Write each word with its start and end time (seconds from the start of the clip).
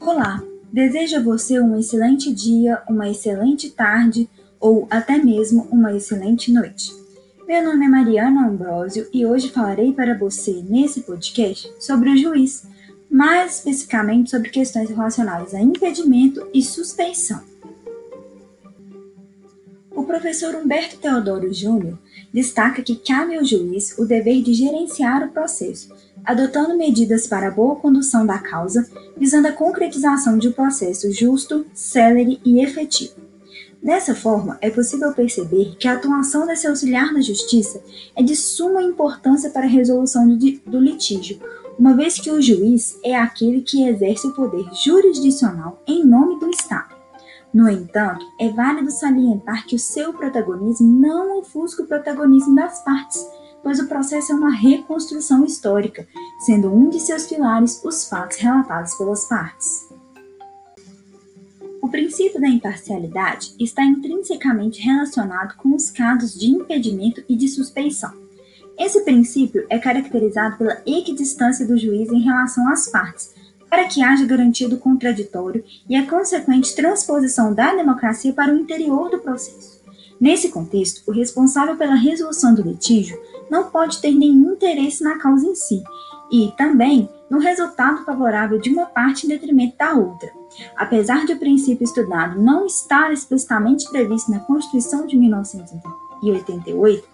Olá, 0.00 0.42
desejo 0.72 1.16
a 1.16 1.22
você 1.22 1.60
um 1.60 1.78
excelente 1.78 2.32
dia, 2.32 2.82
uma 2.88 3.10
excelente 3.10 3.68
tarde 3.68 4.26
ou 4.58 4.88
até 4.90 5.18
mesmo 5.18 5.68
uma 5.70 5.94
excelente 5.94 6.50
noite. 6.50 6.90
Meu 7.46 7.62
nome 7.62 7.84
é 7.84 7.88
Mariana 7.88 8.48
Ambrosio 8.48 9.06
e 9.12 9.26
hoje 9.26 9.50
falarei 9.50 9.92
para 9.92 10.16
você 10.16 10.64
nesse 10.66 11.02
podcast 11.02 11.70
sobre 11.78 12.08
o 12.10 12.16
juiz, 12.16 12.66
mais 13.10 13.56
especificamente 13.56 14.30
sobre 14.30 14.48
questões 14.48 14.88
relacionadas 14.88 15.54
a 15.54 15.60
impedimento 15.60 16.48
e 16.54 16.62
suspeição. 16.62 17.42
O 19.90 20.04
professor 20.04 20.54
Humberto 20.54 20.96
Teodoro 20.96 21.52
Júnior 21.52 21.98
destaca 22.32 22.82
que 22.82 22.96
cabe 22.96 23.36
ao 23.36 23.44
juiz 23.44 23.98
o 23.98 24.06
dever 24.06 24.42
de 24.42 24.54
gerenciar 24.54 25.22
o 25.22 25.30
processo, 25.30 25.94
adotando 26.24 26.76
medidas 26.76 27.26
para 27.26 27.48
a 27.48 27.50
boa 27.50 27.76
condução 27.76 28.26
da 28.26 28.38
causa, 28.38 28.88
visando 29.16 29.48
a 29.48 29.52
concretização 29.52 30.38
de 30.38 30.48
um 30.48 30.52
processo 30.52 31.10
justo, 31.12 31.66
célere 31.74 32.40
e 32.44 32.62
efetivo. 32.62 33.30
Dessa 33.82 34.14
forma, 34.14 34.58
é 34.60 34.68
possível 34.68 35.12
perceber 35.14 35.74
que 35.78 35.88
a 35.88 35.94
atuação 35.94 36.46
desse 36.46 36.66
auxiliar 36.66 37.12
na 37.14 37.22
justiça 37.22 37.82
é 38.14 38.22
de 38.22 38.36
suma 38.36 38.82
importância 38.82 39.48
para 39.48 39.64
a 39.64 39.70
resolução 39.70 40.28
do, 40.28 40.78
litígio, 40.78 41.40
uma 41.78 41.96
vez 41.96 42.20
que 42.20 42.30
o 42.30 42.42
juiz 42.42 42.98
é 43.02 43.16
aquele 43.16 43.62
que 43.62 43.88
exerce 43.88 44.26
o 44.26 44.34
poder 44.34 44.66
jurisdicional 44.74 45.82
em 45.86 46.04
nome 46.04 46.38
do 46.38 46.50
Estado. 46.50 46.94
No 47.54 47.70
entanto, 47.70 48.24
é 48.38 48.50
válido 48.50 48.90
salientar 48.90 49.66
que 49.66 49.74
o 49.74 49.78
seu 49.78 50.12
protagonismo 50.12 50.86
não 50.86 51.38
ofusca 51.38 51.82
o 51.82 51.86
protagonismo 51.86 52.54
das 52.54 52.84
partes, 52.84 53.26
pois 53.62 53.78
o 53.78 53.86
processo 53.86 54.32
é 54.32 54.34
uma 54.34 54.54
reconstrução 54.54 55.44
histórica, 55.44 56.06
sendo 56.44 56.72
um 56.72 56.88
de 56.88 57.00
seus 57.00 57.26
pilares 57.26 57.82
os 57.84 58.08
fatos 58.08 58.38
relatados 58.38 58.94
pelas 58.94 59.26
partes. 59.26 59.88
O 61.82 61.88
princípio 61.88 62.40
da 62.40 62.48
imparcialidade 62.48 63.54
está 63.58 63.82
intrinsecamente 63.82 64.80
relacionado 64.80 65.56
com 65.56 65.74
os 65.74 65.90
casos 65.90 66.38
de 66.38 66.46
impedimento 66.46 67.24
e 67.28 67.34
de 67.34 67.48
suspeição. 67.48 68.12
Esse 68.78 69.02
princípio 69.02 69.66
é 69.68 69.78
caracterizado 69.78 70.56
pela 70.56 70.80
equidistância 70.86 71.66
do 71.66 71.76
juiz 71.76 72.10
em 72.10 72.20
relação 72.20 72.68
às 72.68 72.88
partes, 72.88 73.34
para 73.68 73.86
que 73.86 74.02
haja 74.02 74.24
garantia 74.26 74.68
do 74.68 74.78
contraditório 74.78 75.64
e 75.88 75.94
a 75.94 76.06
consequente 76.06 76.74
transposição 76.74 77.54
da 77.54 77.74
democracia 77.74 78.32
para 78.32 78.52
o 78.52 78.58
interior 78.58 79.10
do 79.10 79.18
processo. 79.18 79.79
Nesse 80.20 80.50
contexto, 80.50 81.02
o 81.06 81.12
responsável 81.12 81.76
pela 81.76 81.94
resolução 81.94 82.54
do 82.54 82.62
litígio 82.62 83.18
não 83.50 83.70
pode 83.70 84.00
ter 84.02 84.12
nenhum 84.12 84.52
interesse 84.52 85.02
na 85.02 85.18
causa 85.18 85.46
em 85.46 85.54
si 85.54 85.82
e 86.30 86.52
também 86.58 87.08
no 87.30 87.38
resultado 87.38 88.04
favorável 88.04 88.58
de 88.58 88.70
uma 88.70 88.86
parte 88.86 89.24
em 89.24 89.28
detrimento 89.30 89.78
da 89.78 89.94
outra. 89.94 90.30
Apesar 90.76 91.24
de 91.24 91.32
o 91.32 91.38
princípio 91.38 91.84
estudado 91.84 92.40
não 92.40 92.66
estar 92.66 93.12
explicitamente 93.12 93.88
previsto 93.88 94.30
na 94.30 94.40
Constituição 94.40 95.06
de 95.06 95.16
1988, 95.16 97.08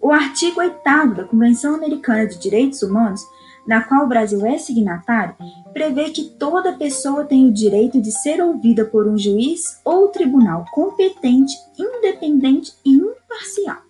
o 0.00 0.10
artigo 0.10 0.60
8 0.60 0.80
da 1.14 1.24
Convenção 1.24 1.74
Americana 1.74 2.26
de 2.26 2.38
Direitos 2.38 2.82
Humanos 2.82 3.22
na 3.70 3.84
qual 3.84 4.04
o 4.04 4.08
Brasil 4.08 4.44
é 4.44 4.58
signatário, 4.58 5.36
prevê 5.72 6.10
que 6.10 6.30
toda 6.30 6.72
pessoa 6.72 7.24
tem 7.24 7.46
o 7.46 7.52
direito 7.52 8.02
de 8.02 8.10
ser 8.10 8.42
ouvida 8.42 8.84
por 8.84 9.06
um 9.06 9.16
juiz 9.16 9.80
ou 9.84 10.08
tribunal 10.08 10.64
competente, 10.72 11.54
independente 11.78 12.72
e 12.84 12.96
imparcial. 12.96 13.80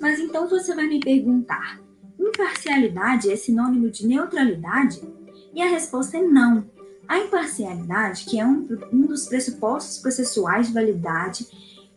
Mas 0.00 0.18
então 0.18 0.48
você 0.48 0.74
vai 0.74 0.86
me 0.86 0.98
perguntar: 0.98 1.78
imparcialidade 2.18 3.30
é 3.30 3.36
sinônimo 3.36 3.90
de 3.90 4.06
neutralidade? 4.06 4.98
E 5.54 5.60
a 5.60 5.68
resposta 5.68 6.16
é 6.16 6.22
não. 6.22 6.64
A 7.06 7.18
imparcialidade, 7.18 8.24
que 8.24 8.40
é 8.40 8.46
um, 8.46 8.66
um 8.90 9.02
dos 9.02 9.26
pressupostos 9.26 9.98
processuais 9.98 10.68
de 10.68 10.72
validade 10.72 11.46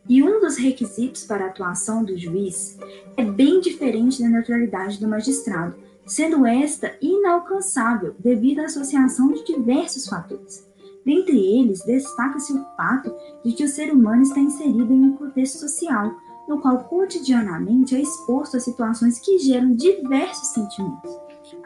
e 0.09 0.22
um 0.22 0.41
dos 0.41 0.57
requisitos 0.57 1.23
para 1.23 1.45
a 1.45 1.47
atuação 1.47 2.03
do 2.03 2.17
juiz, 2.17 2.78
é 3.16 3.23
bem 3.23 3.61
diferente 3.61 4.22
da 4.22 4.28
neutralidade 4.28 4.99
do 4.99 5.07
magistrado, 5.07 5.92
sendo 6.06 6.46
esta 6.46 6.96
inalcançável 7.02 8.16
devido 8.19 8.59
à 8.59 8.66
associação 8.66 9.31
de 9.31 9.44
diversos 9.44 10.08
fatores. 10.08 10.68
Dentre 11.06 11.38
eles, 11.38 11.84
destaca-se 11.84 12.53
o 12.53 12.66
fato 12.78 13.14
de 13.44 13.53
que 13.53 13.64
o 13.64 13.68
ser 13.68 13.91
humano 13.91 14.22
está 14.22 14.40
inserido 14.40 14.94
em 14.94 15.03
um 15.03 15.18
contexto 15.18 15.59
social, 15.59 16.16
no 16.47 16.59
qual 16.59 16.84
cotidianamente 16.86 17.96
é 17.96 18.02
exposto 18.02 18.58
a 18.58 18.59
situações 18.59 19.19
que 19.19 19.38
geram 19.40 19.72
diversos 19.72 20.50
sentimentos. 20.50 21.12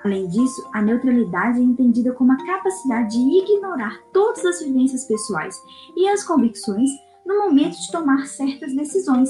Além 0.04 0.28
disso, 0.28 0.68
a 0.74 0.82
neutralidade 0.82 1.60
é 1.60 1.64
entendida 1.64 2.14
como 2.14 2.32
a 2.32 2.46
capacidade 2.46 3.12
de 3.12 3.40
ignorar 3.40 4.00
todas 4.12 4.44
as 4.46 4.62
vivências 4.62 5.06
pessoais 5.06 5.56
e 5.96 6.08
as 6.08 6.24
convicções 6.24 6.90
no 7.28 7.40
momento 7.40 7.78
de 7.78 7.92
tomar 7.92 8.26
certas 8.26 8.74
decisões. 8.74 9.30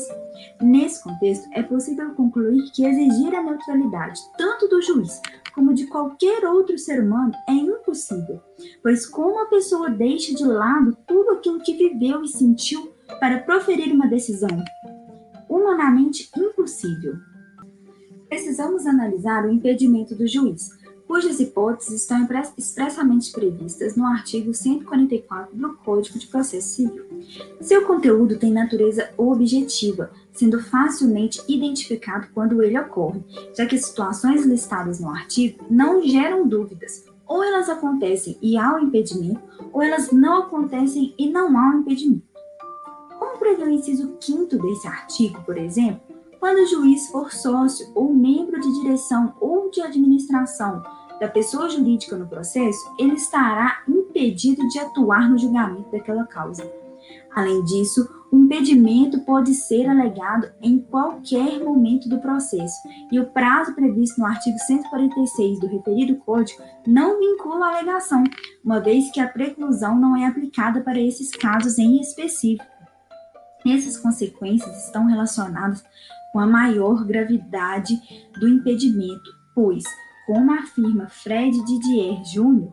Nesse 0.62 1.04
contexto, 1.04 1.50
é 1.52 1.64
possível 1.64 2.14
concluir 2.14 2.72
que 2.72 2.86
exigir 2.86 3.34
a 3.34 3.42
neutralidade 3.42 4.22
tanto 4.38 4.68
do 4.68 4.80
juiz 4.82 5.20
como 5.56 5.74
de 5.74 5.88
qualquer 5.88 6.46
outro 6.46 6.78
ser 6.78 7.04
humano 7.04 7.34
é 7.50 7.54
impossível, 7.54 8.40
pois 8.84 9.08
como 9.08 9.40
a 9.40 9.48
pessoa 9.48 9.90
deixa 9.90 10.36
de 10.36 10.46
lado 10.46 10.96
tudo 11.08 11.32
aquilo 11.32 11.60
que 11.60 11.74
viveu 11.74 12.24
e 12.24 12.28
sentiu 12.28 12.94
para 13.20 13.40
proferir 13.40 13.92
uma 13.92 14.06
decisão? 14.06 14.64
Humanamente 15.50 16.30
impossível. 16.38 17.16
Precisamos 18.30 18.86
analisar 18.86 19.46
o 19.46 19.52
impedimento 19.52 20.14
do 20.14 20.28
juiz, 20.28 20.70
cujas 21.08 21.40
hipóteses 21.40 22.02
estão 22.02 22.28
expressamente 22.58 23.32
previstas 23.32 23.96
no 23.96 24.06
artigo 24.06 24.54
144 24.54 25.56
do 25.56 25.74
Código 25.78 26.20
de 26.20 26.28
Processo 26.28 26.68
Civil. 26.68 27.06
Seu 27.62 27.86
conteúdo 27.86 28.38
tem 28.38 28.52
natureza 28.52 29.10
objetiva, 29.18 30.12
sendo 30.34 30.60
facilmente 30.60 31.42
identificado 31.48 32.28
quando 32.34 32.62
ele 32.62 32.78
ocorre, 32.78 33.24
já 33.56 33.66
que 33.66 33.76
as 33.76 33.86
situações 33.86 34.46
listadas 34.46 35.00
no 35.00 35.10
artigo 35.10 35.66
não 35.70 36.04
geram 36.04 36.48
dúvidas. 36.48 37.06
Ou 37.26 37.44
elas 37.44 37.70
acontecem 37.70 38.38
e 38.42 38.58
há 38.58 38.74
o 38.74 38.76
um 38.76 38.80
impedimento, 38.80 39.42
ou 39.72 39.82
elas 39.82 40.12
não 40.12 40.44
acontecem 40.44 41.14
e 41.18 41.30
não 41.30 41.58
há 41.58 41.72
o 41.72 41.78
um 41.78 41.80
impedimento. 41.80 42.28
Como 43.18 43.38
prevê 43.40 43.64
o 43.64 43.70
inciso 43.70 44.16
5 44.20 44.58
desse 44.58 44.88
artigo, 44.88 45.42
por 45.44 45.58
exemplo, 45.58 46.07
quando 46.40 46.60
o 46.60 46.68
juiz 46.68 47.10
for 47.10 47.32
sócio 47.32 47.92
ou 47.96 48.14
membro 48.14 48.60
de 48.60 48.82
direção 48.82 49.34
ou 49.40 49.70
de 49.70 49.82
administração 49.82 50.82
da 51.20 51.28
pessoa 51.28 51.70
jurídica 51.70 52.16
no 52.16 52.28
processo, 52.28 52.80
ele 53.00 53.14
estará 53.14 53.84
impedido 53.88 54.68
de 54.68 54.80
atuar 54.80 55.30
no 55.30 55.38
julgamento 55.38 55.92
daquela 55.92 56.26
causa. 56.26 56.70
Além 57.36 57.64
disso, 57.64 58.08
o 58.32 58.38
impedimento 58.38 59.20
pode 59.22 59.54
ser 59.54 59.88
alegado 59.88 60.52
em 60.62 60.80
qualquer 60.80 61.64
momento 61.64 62.10
do 62.10 62.20
processo, 62.20 62.76
e 63.12 63.20
o 63.20 63.28
prazo 63.28 63.74
previsto 63.74 64.20
no 64.20 64.26
artigo 64.26 64.58
146 64.58 65.60
do 65.60 65.68
referido 65.68 66.16
Código 66.18 66.62
não 66.86 67.20
vincula 67.20 67.68
a 67.68 67.78
alegação, 67.78 68.24
uma 68.64 68.80
vez 68.80 69.10
que 69.12 69.20
a 69.20 69.28
preclusão 69.28 69.98
não 70.00 70.16
é 70.16 70.26
aplicada 70.26 70.82
para 70.82 71.00
esses 71.00 71.32
casos 71.32 71.78
em 71.78 72.02
específico. 72.02 72.66
Essas 73.66 73.98
consequências 73.98 74.86
estão 74.86 75.06
relacionadas 75.06 75.84
com 76.38 76.42
a 76.42 76.46
maior 76.46 77.04
gravidade 77.04 78.00
do 78.40 78.48
impedimento, 78.48 79.34
pois 79.56 79.84
como 80.28 80.52
afirma 80.52 81.10
Fred 81.10 81.66
Didier 81.66 82.22
Jr., 82.22 82.70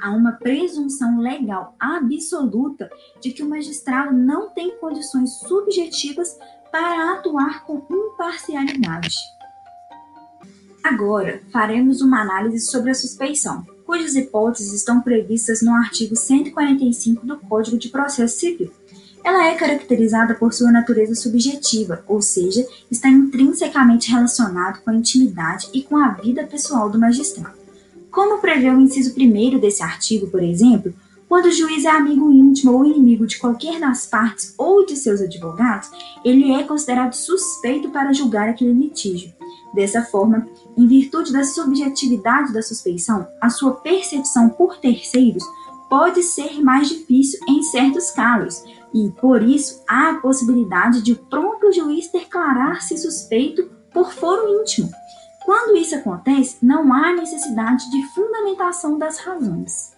há 0.00 0.12
uma 0.12 0.34
presunção 0.34 1.18
legal 1.18 1.74
absoluta 1.80 2.88
de 3.20 3.32
que 3.32 3.42
o 3.42 3.48
magistrado 3.48 4.16
não 4.16 4.50
tem 4.50 4.78
condições 4.78 5.32
subjetivas 5.40 6.38
para 6.70 7.14
atuar 7.14 7.64
com 7.64 7.84
imparcialidade. 7.90 9.16
Agora, 10.84 11.42
faremos 11.52 12.00
uma 12.00 12.22
análise 12.22 12.66
sobre 12.66 12.92
a 12.92 12.94
suspeição, 12.94 13.66
cujas 13.84 14.14
hipóteses 14.14 14.72
estão 14.72 15.00
previstas 15.00 15.60
no 15.60 15.74
artigo 15.74 16.14
145 16.14 17.26
do 17.26 17.36
Código 17.36 17.78
de 17.78 17.88
Processo 17.88 18.38
Civil. 18.38 18.70
Ela 19.28 19.48
é 19.48 19.54
caracterizada 19.56 20.34
por 20.34 20.54
sua 20.54 20.72
natureza 20.72 21.14
subjetiva, 21.14 22.02
ou 22.08 22.22
seja, 22.22 22.66
está 22.90 23.10
intrinsecamente 23.10 24.10
relacionado 24.10 24.80
com 24.82 24.88
a 24.88 24.94
intimidade 24.94 25.68
e 25.74 25.82
com 25.82 25.98
a 25.98 26.08
vida 26.14 26.44
pessoal 26.44 26.88
do 26.88 26.98
magistrado. 26.98 27.54
Como 28.10 28.40
prevê 28.40 28.70
o 28.70 28.80
inciso 28.80 29.14
1 29.14 29.58
desse 29.58 29.82
artigo, 29.82 30.28
por 30.28 30.42
exemplo, 30.42 30.94
quando 31.28 31.44
o 31.44 31.52
juiz 31.52 31.84
é 31.84 31.90
amigo 31.90 32.32
íntimo 32.32 32.72
ou 32.72 32.86
inimigo 32.86 33.26
de 33.26 33.38
qualquer 33.38 33.78
das 33.78 34.06
partes 34.06 34.54
ou 34.56 34.86
de 34.86 34.96
seus 34.96 35.20
advogados, 35.20 35.90
ele 36.24 36.50
é 36.50 36.62
considerado 36.62 37.12
suspeito 37.12 37.90
para 37.90 38.14
julgar 38.14 38.48
aquele 38.48 38.72
litígio. 38.72 39.30
Dessa 39.74 40.00
forma, 40.00 40.48
em 40.74 40.86
virtude 40.86 41.34
da 41.34 41.44
subjetividade 41.44 42.50
da 42.50 42.62
suspeição, 42.62 43.28
a 43.42 43.50
sua 43.50 43.72
percepção 43.72 44.48
por 44.48 44.78
terceiros 44.78 45.44
pode 45.88 46.22
ser 46.22 46.62
mais 46.62 46.88
difícil 46.88 47.40
em 47.48 47.62
certos 47.62 48.10
casos, 48.10 48.62
e, 48.92 49.10
por 49.20 49.42
isso, 49.42 49.82
há 49.88 50.10
a 50.10 50.20
possibilidade 50.20 51.02
de 51.02 51.12
o 51.12 51.16
próprio 51.16 51.72
juiz 51.72 52.10
declarar-se 52.10 52.96
suspeito 52.96 53.70
por 53.92 54.12
foro 54.12 54.60
íntimo. 54.60 54.90
Quando 55.44 55.76
isso 55.76 55.94
acontece, 55.94 56.58
não 56.62 56.92
há 56.92 57.12
necessidade 57.14 57.90
de 57.90 58.06
fundamentação 58.14 58.98
das 58.98 59.18
razões. 59.18 59.96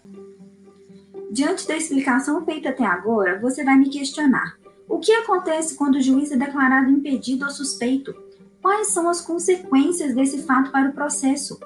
Diante 1.30 1.66
da 1.66 1.76
explicação 1.76 2.44
feita 2.44 2.70
até 2.70 2.84
agora, 2.84 3.40
você 3.40 3.64
vai 3.64 3.76
me 3.76 3.88
questionar: 3.88 4.56
o 4.88 4.98
que 4.98 5.12
acontece 5.12 5.76
quando 5.76 5.96
o 5.96 6.00
juiz 6.00 6.32
é 6.32 6.36
declarado 6.36 6.90
impedido 6.90 7.44
ou 7.44 7.50
suspeito? 7.50 8.14
Quais 8.60 8.88
são 8.88 9.08
as 9.08 9.20
consequências 9.20 10.14
desse 10.14 10.42
fato 10.42 10.70
para 10.70 10.90
o 10.90 10.92
processo? 10.92 11.58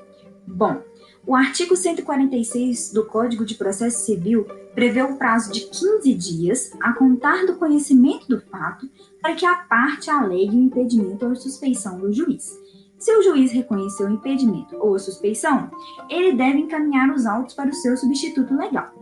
Bom, 0.47 0.83
o 1.27 1.35
artigo 1.35 1.75
146 1.75 2.93
do 2.93 3.05
Código 3.07 3.45
de 3.45 3.55
Processo 3.55 4.05
Civil 4.05 4.47
prevê 4.75 5.03
o 5.03 5.17
prazo 5.17 5.53
de 5.53 5.61
15 5.61 6.15
dias 6.15 6.73
a 6.81 6.93
contar 6.93 7.47
do 7.47 7.57
conhecimento 7.57 8.29
do 8.29 8.41
fato 8.43 8.89
para 9.23 9.35
que 9.35 9.47
a 9.47 9.55
parte 9.55 10.11
alegue 10.11 10.57
o 10.57 10.61
impedimento 10.61 11.27
ou 11.27 11.35
suspeição 11.35 11.99
do 11.99 12.13
juiz. 12.13 12.53
Se 12.99 13.15
o 13.17 13.23
juiz 13.23 13.53
reconheceu 13.53 14.07
o 14.07 14.13
impedimento 14.13 14.77
ou 14.77 14.95
a 14.95 14.99
suspeição, 14.99 15.71
ele 16.11 16.33
deve 16.33 16.59
encaminhar 16.59 17.11
os 17.11 17.25
autos 17.25 17.55
para 17.55 17.71
o 17.71 17.75
seu 17.75 17.97
substituto 17.97 18.55
legal. 18.55 18.93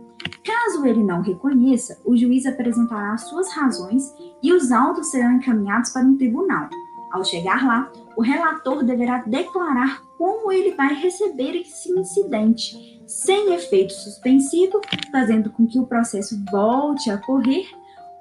Caso 0.43 0.85
ele 0.85 1.03
não 1.03 1.21
reconheça, 1.21 1.99
o 2.05 2.15
juiz 2.15 2.45
apresentará 2.45 3.17
suas 3.17 3.51
razões 3.53 4.13
e 4.41 4.53
os 4.53 4.71
autos 4.71 5.07
serão 5.07 5.33
encaminhados 5.33 5.89
para 5.91 6.05
um 6.05 6.17
tribunal. 6.17 6.69
Ao 7.11 7.23
chegar 7.23 7.65
lá, 7.65 7.91
o 8.17 8.21
relator 8.21 8.83
deverá 8.83 9.19
declarar 9.19 10.01
como 10.23 10.53
ele 10.53 10.73
vai 10.73 10.93
receber 10.93 11.53
esse 11.53 11.91
incidente, 11.91 13.03
sem 13.05 13.53
efeito 13.55 13.91
suspensivo, 13.91 14.79
fazendo 15.11 15.49
com 15.49 15.67
que 15.67 15.77
o 15.77 15.85
processo 15.85 16.41
volte 16.49 17.09
a 17.09 17.17
correr, 17.17 17.67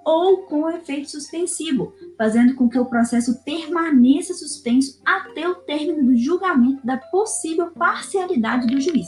ou 0.04 0.38
com 0.48 0.68
efeito 0.68 1.08
suspensivo, 1.08 1.94
fazendo 2.18 2.56
com 2.56 2.68
que 2.68 2.76
o 2.76 2.86
processo 2.86 3.44
permaneça 3.44 4.34
suspenso 4.34 5.00
até 5.04 5.48
o 5.48 5.54
término 5.54 6.06
do 6.06 6.16
julgamento 6.16 6.84
da 6.84 6.96
possível 6.96 7.70
parcialidade 7.70 8.66
do 8.66 8.80
juiz. 8.80 9.06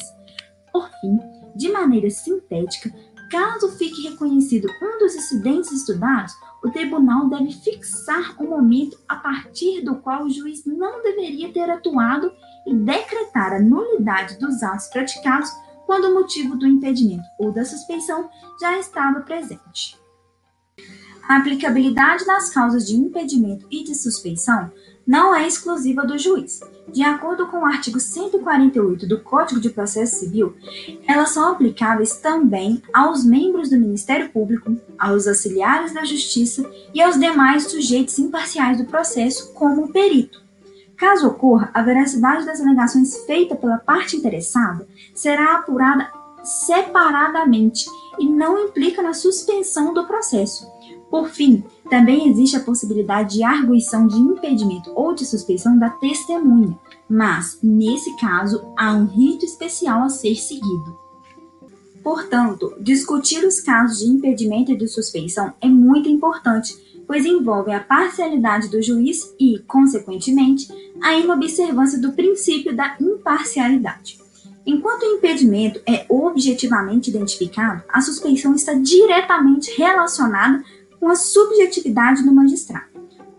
Por 0.72 0.88
fim, 1.00 1.18
de 1.56 1.72
maneira 1.72 2.08
sintética, 2.10 2.94
caso 3.28 3.70
fique 3.72 4.08
reconhecido 4.08 4.68
um 4.82 4.98
dos 4.98 5.14
incidentes 5.14 5.72
estudados, 5.72 6.34
o 6.62 6.70
tribunal 6.70 7.28
deve 7.28 7.52
fixar 7.52 8.34
o 8.38 8.44
um 8.44 8.50
momento 8.50 8.98
a 9.08 9.16
partir 9.16 9.82
do 9.82 9.96
qual 9.96 10.24
o 10.24 10.30
juiz 10.30 10.64
não 10.64 11.02
deveria 11.02 11.52
ter 11.52 11.68
atuado 11.68 12.32
e 12.66 12.74
decretar 12.74 13.52
a 13.52 13.60
nulidade 13.60 14.38
dos 14.38 14.62
atos 14.62 14.86
praticados 14.88 15.50
quando 15.86 16.04
o 16.04 16.14
motivo 16.14 16.56
do 16.56 16.66
impedimento 16.66 17.24
ou 17.38 17.52
da 17.52 17.64
suspeição 17.64 18.30
já 18.60 18.78
estava 18.78 19.20
presente. 19.20 19.98
A 21.28 21.38
aplicabilidade 21.38 22.26
das 22.26 22.50
causas 22.50 22.86
de 22.86 22.94
impedimento 22.94 23.66
e 23.70 23.82
de 23.82 23.94
suspeição 23.94 24.70
não 25.06 25.34
é 25.34 25.46
exclusiva 25.46 26.06
do 26.06 26.18
juiz. 26.18 26.60
De 26.92 27.02
acordo 27.02 27.46
com 27.46 27.58
o 27.58 27.64
artigo 27.64 27.98
148 27.98 29.06
do 29.06 29.20
Código 29.20 29.60
de 29.60 29.70
Processo 29.70 30.20
Civil, 30.20 30.54
elas 31.06 31.30
são 31.30 31.50
aplicáveis 31.50 32.16
também 32.16 32.82
aos 32.92 33.24
membros 33.24 33.70
do 33.70 33.78
Ministério 33.78 34.30
Público, 34.30 34.76
aos 34.98 35.26
auxiliares 35.26 35.92
da 35.92 36.04
Justiça 36.04 36.70
e 36.92 37.00
aos 37.02 37.18
demais 37.18 37.64
sujeitos 37.64 38.18
imparciais 38.18 38.78
do 38.78 38.84
processo, 38.84 39.52
como 39.52 39.84
o 39.84 39.92
perito. 39.92 40.42
Caso 40.96 41.26
ocorra, 41.26 41.70
a 41.74 41.82
veracidade 41.82 42.46
das 42.46 42.60
alegações 42.60 43.24
feitas 43.24 43.58
pela 43.58 43.78
parte 43.78 44.16
interessada 44.16 44.86
será 45.14 45.56
apurada 45.56 46.10
separadamente 46.42 47.86
e 48.18 48.28
não 48.28 48.66
implica 48.66 49.02
na 49.02 49.14
suspensão 49.14 49.92
do 49.92 50.06
processo. 50.06 50.73
Por 51.14 51.28
fim, 51.28 51.62
também 51.88 52.28
existe 52.28 52.56
a 52.56 52.60
possibilidade 52.64 53.36
de 53.36 53.44
arguição 53.44 54.08
de 54.08 54.16
impedimento 54.16 54.90
ou 54.96 55.14
de 55.14 55.24
suspeição 55.24 55.78
da 55.78 55.88
testemunha, 55.88 56.76
mas, 57.08 57.56
nesse 57.62 58.16
caso, 58.16 58.64
há 58.76 58.92
um 58.92 59.06
rito 59.06 59.44
especial 59.44 60.02
a 60.02 60.08
ser 60.08 60.34
seguido. 60.34 60.98
Portanto, 62.02 62.74
discutir 62.80 63.46
os 63.46 63.60
casos 63.60 64.00
de 64.00 64.06
impedimento 64.06 64.72
e 64.72 64.76
de 64.76 64.88
suspeição 64.88 65.54
é 65.60 65.68
muito 65.68 66.08
importante, 66.08 66.74
pois 67.06 67.24
envolve 67.24 67.70
a 67.70 67.78
parcialidade 67.78 68.66
do 68.66 68.82
juiz 68.82 69.32
e, 69.38 69.60
consequentemente, 69.68 70.66
a 71.00 71.14
inobservância 71.14 72.00
do 72.00 72.10
princípio 72.10 72.74
da 72.74 72.96
imparcialidade. 73.00 74.18
Enquanto 74.66 75.02
o 75.02 75.16
impedimento 75.16 75.80
é 75.86 76.06
objetivamente 76.08 77.10
identificado, 77.10 77.84
a 77.88 78.00
suspeição 78.00 78.54
está 78.54 78.72
diretamente 78.72 79.70
relacionada 79.76 80.64
com 81.04 81.10
a 81.10 81.16
subjetividade 81.16 82.22
do 82.22 82.32
magistrado. 82.32 82.86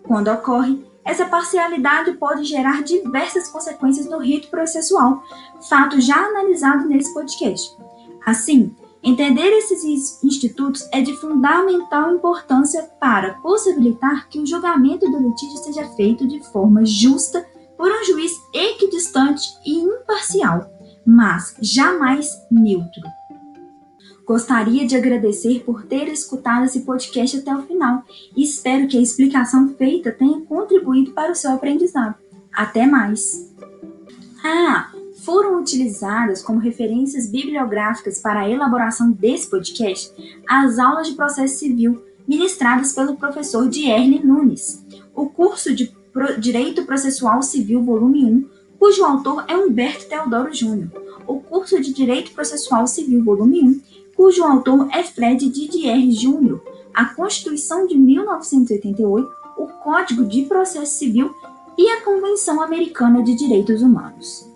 Quando 0.04 0.32
ocorre, 0.32 0.86
essa 1.04 1.26
parcialidade 1.26 2.14
pode 2.14 2.44
gerar 2.44 2.84
diversas 2.84 3.48
consequências 3.48 4.06
no 4.06 4.20
rito 4.20 4.50
processual, 4.50 5.24
fato 5.68 6.00
já 6.00 6.16
analisado 6.16 6.88
nesse 6.88 7.12
podcast. 7.12 7.76
Assim, 8.24 8.72
entender 9.02 9.50
esses 9.50 9.84
institutos 10.24 10.88
é 10.92 11.02
de 11.02 11.16
fundamental 11.16 12.14
importância 12.14 12.84
para 13.00 13.34
possibilitar 13.42 14.30
que 14.30 14.40
o 14.40 14.46
julgamento 14.46 15.10
do 15.10 15.18
litígio 15.18 15.58
seja 15.58 15.88
feito 15.96 16.28
de 16.28 16.40
forma 16.52 16.86
justa 16.86 17.44
por 17.76 17.92
um 17.92 18.04
juiz 18.04 18.32
equidistante 18.54 19.42
e 19.66 19.80
imparcial, 19.80 20.70
mas 21.04 21.56
jamais 21.60 22.30
neutro. 22.52 23.02
Gostaria 24.26 24.88
de 24.88 24.96
agradecer 24.96 25.64
por 25.64 25.84
ter 25.84 26.08
escutado 26.08 26.66
esse 26.66 26.82
podcast 26.82 27.38
até 27.38 27.56
o 27.56 27.62
final 27.62 28.04
e 28.36 28.44
espero 28.44 28.88
que 28.88 28.98
a 28.98 29.02
explicação 29.02 29.76
feita 29.76 30.12
tenha 30.12 30.42
contribuído 30.42 31.12
para 31.12 31.32
o 31.32 31.36
seu 31.36 31.52
aprendizado. 31.52 32.16
Até 32.52 32.88
mais! 32.88 33.54
Ah, 34.44 34.92
foram 35.24 35.60
utilizadas 35.60 36.42
como 36.42 36.60
referências 36.60 37.30
bibliográficas 37.30 38.20
para 38.20 38.42
a 38.42 38.50
elaboração 38.50 39.12
desse 39.12 39.50
podcast 39.50 40.12
as 40.48 40.80
aulas 40.80 41.08
de 41.08 41.14
processo 41.14 41.60
civil 41.60 42.04
ministradas 42.28 42.94
pelo 42.94 43.16
professor 43.16 43.70
Dierle 43.70 44.24
Nunes, 44.24 44.84
o 45.14 45.30
curso 45.30 45.74
de 45.74 45.94
Direito 46.40 46.84
Processual 46.86 47.42
Civil, 47.44 47.84
volume 47.84 48.26
1, 48.26 48.50
cujo 48.80 49.04
autor 49.04 49.46
é 49.48 49.56
Humberto 49.56 50.06
Teodoro 50.08 50.54
Júnior, 50.54 50.90
o 51.28 51.40
curso 51.40 51.80
de 51.82 51.94
Direito 51.94 52.32
Processual 52.32 52.88
Civil, 52.88 53.24
volume 53.24 53.62
1, 53.62 53.82
cujo 54.16 54.44
autor 54.44 54.88
é 54.92 55.04
Fred 55.04 55.50
Didier 55.50 56.00
Jr., 56.10 56.60
a 56.94 57.06
Constituição 57.14 57.86
de 57.86 57.98
1988, 57.98 59.30
o 59.58 59.68
Código 59.84 60.24
de 60.26 60.44
Processo 60.44 60.98
Civil 60.98 61.34
e 61.78 61.90
a 61.90 62.02
Convenção 62.02 62.62
Americana 62.62 63.22
de 63.22 63.36
Direitos 63.36 63.82
Humanos. 63.82 64.55